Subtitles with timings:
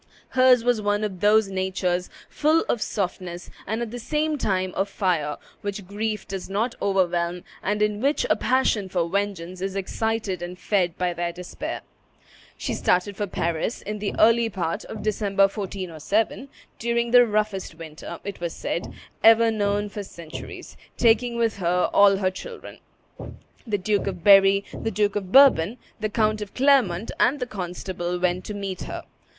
[0.29, 4.89] Hers was one of those natures, full of softness and at the same time of
[4.89, 10.41] fire, which grief does not overwhelm, and in which a passion for vengeance is excited
[10.41, 11.81] and fed by their despair.
[12.57, 16.49] She started for Paris in the early part of December, 1407,
[16.79, 18.91] during the roughest winter, it was said,
[19.23, 22.79] ever known for several centuries, taking with her all her children.
[23.67, 28.17] The Duke of Berry, the Duke of Bourbon, the Count of Clermont, and the constable
[28.17, 29.03] went to meet her.